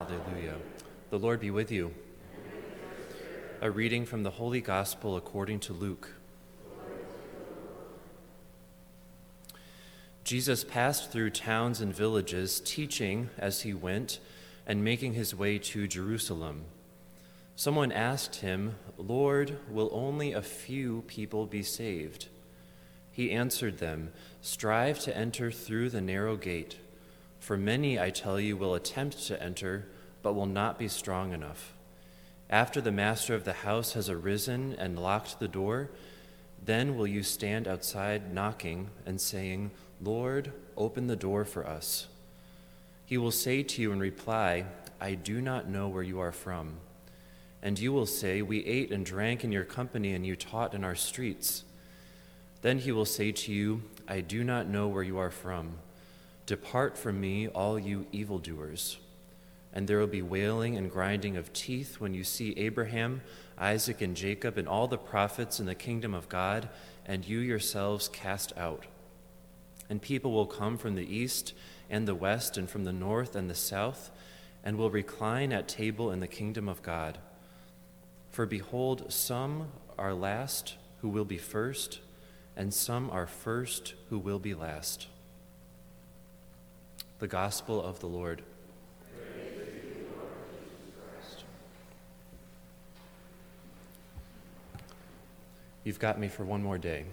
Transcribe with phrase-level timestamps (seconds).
[0.00, 0.54] Hallelujah.
[1.10, 1.92] The Lord be with you.
[3.60, 6.12] A reading from the Holy Gospel according to Luke.
[10.22, 14.20] Jesus passed through towns and villages, teaching as he went
[14.68, 16.66] and making his way to Jerusalem.
[17.56, 22.28] Someone asked him, Lord, will only a few people be saved?
[23.10, 24.12] He answered them,
[24.42, 26.76] Strive to enter through the narrow gate.
[27.48, 29.86] For many, I tell you, will attempt to enter,
[30.20, 31.72] but will not be strong enough.
[32.50, 35.88] After the master of the house has arisen and locked the door,
[36.62, 42.08] then will you stand outside knocking and saying, Lord, open the door for us.
[43.06, 44.66] He will say to you in reply,
[45.00, 46.74] I do not know where you are from.
[47.62, 50.84] And you will say, We ate and drank in your company, and you taught in
[50.84, 51.64] our streets.
[52.60, 55.78] Then he will say to you, I do not know where you are from.
[56.48, 58.96] Depart from me, all you evildoers.
[59.70, 63.20] And there will be wailing and grinding of teeth when you see Abraham,
[63.58, 66.70] Isaac, and Jacob, and all the prophets in the kingdom of God,
[67.04, 68.86] and you yourselves cast out.
[69.90, 71.52] And people will come from the east
[71.90, 74.10] and the west, and from the north and the south,
[74.64, 77.18] and will recline at table in the kingdom of God.
[78.30, 82.00] For behold, some are last who will be first,
[82.56, 85.08] and some are first who will be last.
[87.18, 88.42] The Gospel of the Lord.
[95.82, 97.06] You've got me for one more day.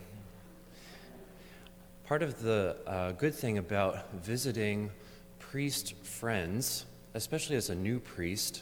[2.06, 4.92] Part of the uh, good thing about visiting
[5.40, 8.62] priest friends, especially as a new priest,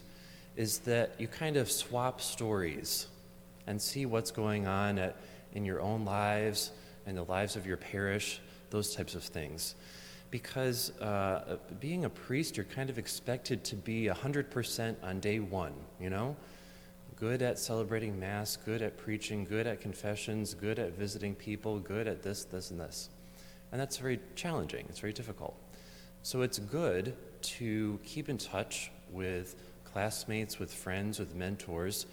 [0.55, 3.07] is that you kind of swap stories
[3.67, 5.17] and see what's going on at,
[5.51, 6.71] in your own lives
[7.05, 9.75] and the lives of your parish, those types of things
[10.33, 15.73] because uh, being a priest, you're kind of expected to be 100% on day one,
[16.01, 16.35] you know?
[17.15, 22.07] Good at celebrating Mass, good at preaching, good at confessions, good at visiting people, good
[22.07, 23.11] at this, this, and this.
[23.71, 25.55] And that's very challenging, it's very difficult.
[26.23, 27.15] So it's good
[27.59, 29.55] to keep in touch with
[29.85, 32.07] classmates, with friends, with mentors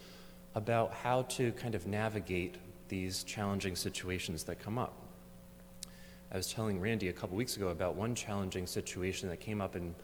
[0.55, 2.57] about how to kind of navigate
[2.89, 5.10] these challenging situations that come up.
[6.33, 9.75] I was telling Randy a couple weeks ago about one challenging situation that came up
[9.75, 9.97] in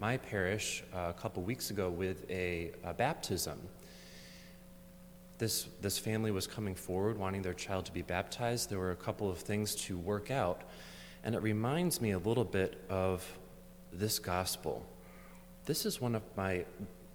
[0.00, 3.58] my parish uh, a couple weeks ago with a, a, baptism.
[5.36, 8.70] This, this family was coming forward wanting their child to be baptized.
[8.70, 10.62] There were a couple of things to work out.
[11.22, 13.22] And it reminds me a little bit of
[13.92, 14.86] this gospel.
[15.66, 16.64] This is one of my,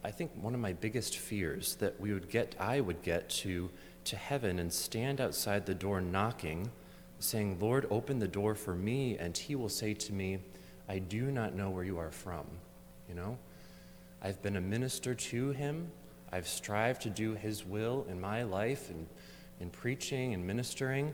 [0.03, 3.71] I think, one of my biggest fears that we would get, I would get to,
[4.05, 6.69] to heaven and stand outside the door knocking
[7.19, 10.39] saying, Lord, open the door for me, and he will say to me,
[10.87, 12.45] I do not know where you are from.
[13.07, 13.37] You know?
[14.21, 15.91] I've been a minister to him.
[16.31, 19.07] I've strived to do his will in my life and
[19.59, 21.13] in preaching and ministering.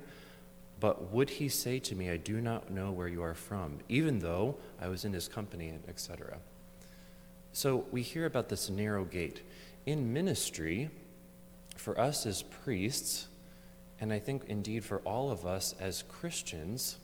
[0.79, 4.19] But would he say to me, I do not know where you are from, even
[4.19, 6.37] though I was in his company, etc.?
[7.53, 9.41] So we hear about this narrow gate.
[9.85, 10.89] In ministry,
[11.77, 13.27] for us as priests,
[13.99, 16.97] and I think, indeed, for all of us as Christians,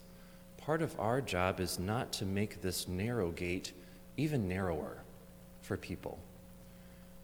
[0.58, 3.72] part of our job is not to make this narrow gate
[4.18, 4.98] even narrower
[5.62, 6.20] for people.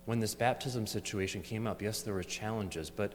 [0.05, 3.13] When this baptism situation came up, yes, there were challenges, but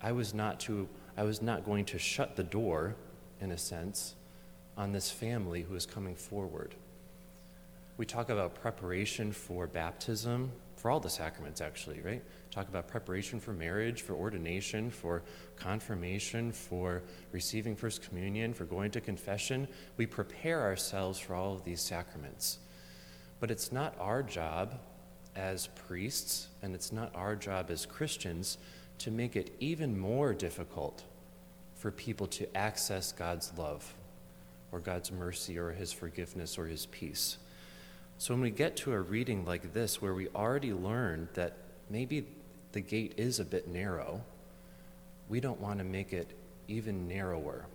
[0.00, 2.94] I was not to I was not going to shut the door,
[3.38, 4.14] in a sense,
[4.78, 6.74] on this family who is coming forward.
[7.98, 10.50] We talk about preparation for baptism,
[10.82, 12.22] for all the sacraments, actually, right?
[12.50, 15.22] talk about preparation for marriage, for ordination, for
[15.56, 19.68] confirmation, for receiving First Communion, for going to confession.
[19.96, 22.58] We prepare ourselves for all of these sacraments.
[23.38, 24.74] But it's not our job
[25.36, 28.58] as priests, and it's not our job as Christians
[28.98, 31.04] to make it even more difficult
[31.76, 33.94] for people to access God's love
[34.72, 37.38] or God's mercy or His forgiveness or His peace.
[38.22, 41.56] So when we get to a reading like this, where we already learned that
[41.90, 42.24] maybe
[42.70, 44.22] the gate is a bit narrow,
[45.28, 46.30] we don't want to make it
[46.68, 47.66] even narrower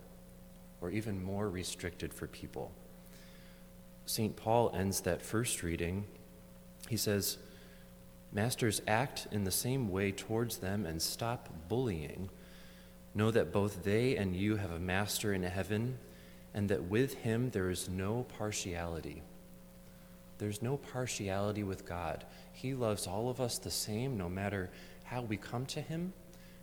[0.80, 2.71] or even more restricted for people.
[4.06, 4.38] St.
[4.38, 6.06] Paul ends that first reading.
[6.88, 7.39] He says,
[8.31, 12.30] Masters, act in the same way towards them and stop bullying.
[13.13, 15.98] Know that both they and you have a master in heaven,
[16.54, 19.24] and that with him there is no partiality.
[20.38, 22.25] There's no partiality with God.
[22.54, 24.69] He loves all of us the same, no matter
[25.04, 26.13] how we come to Him.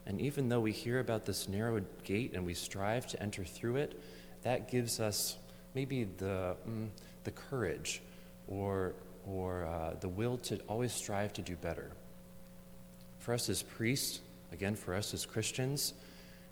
[0.06, 3.76] And even though we hear about this narrow gate and we strive to enter through
[3.76, 4.00] it,
[4.42, 5.36] that gives us
[5.74, 6.88] maybe the, mm,
[7.24, 8.02] the courage
[8.46, 8.94] or
[9.26, 11.90] or uh, the will to always strive to do better.
[13.18, 14.20] For us as priests,
[14.52, 15.94] again, for us as Christians,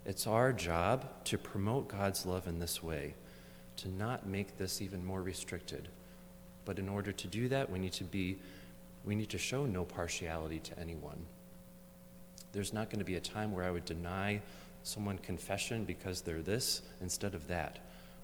[0.05, 3.13] it's our job to promote God's love in this way,
[3.77, 5.87] to not make this even more restricted.
[6.65, 8.37] But in order to do that, we need to be
[9.05, 11.25] we need to show no partiality to anyone.
[12.53, 14.41] There's not going to be a time where I would deny
[14.83, 17.79] someone confession because they're this instead of that,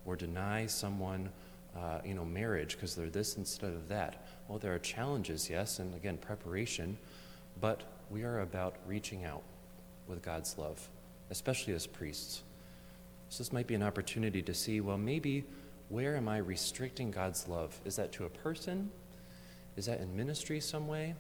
[0.05, 1.29] or deny someone,
[1.75, 4.25] uh, you know, marriage because they're this instead of that.
[4.47, 6.97] Well, there are challenges, yes, and again, preparation,
[7.59, 9.43] but we are about reaching out
[10.07, 10.87] with God's love,
[11.29, 12.43] especially as priests.
[13.29, 15.43] So this might be an opportunity to see, well, maybe
[15.89, 17.79] where am I restricting God's love?
[17.83, 18.91] Is that to a person?
[19.75, 21.15] Is that in ministry some way?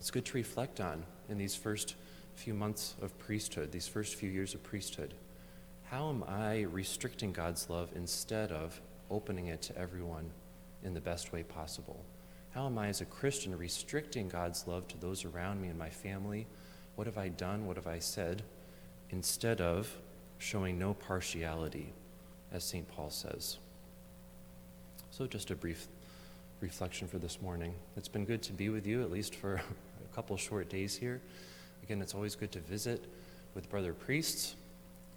[0.00, 1.94] It's good to reflect on in these first
[2.34, 5.14] few months of priesthood, these first few years of priesthood.
[5.84, 10.30] How am I restricting God's love instead of opening it to everyone
[10.82, 12.02] in the best way possible?
[12.50, 15.90] How am I, as a Christian, restricting God's love to those around me and my
[15.90, 16.46] family?
[16.94, 17.66] What have I done?
[17.66, 18.42] What have I said?
[19.10, 19.94] Instead of
[20.38, 21.92] showing no partiality,
[22.52, 22.88] as St.
[22.88, 23.58] Paul says.
[25.16, 25.86] So, just a brief
[26.60, 27.72] reflection for this morning.
[27.96, 29.54] It's been good to be with you, at least for
[30.04, 31.20] a couple short days here.
[31.84, 33.04] Again, it's always good to visit
[33.54, 34.56] with brother priests,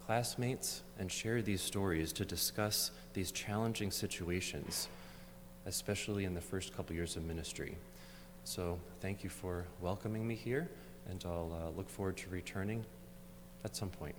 [0.05, 4.88] classmates, and share these stories to discuss these challenging situations,
[5.65, 7.75] especially in the first couple years of ministry.
[8.44, 10.69] So, thank you for welcoming me here,
[11.09, 12.85] and I'll uh, look forward to returning
[13.65, 14.13] at some point.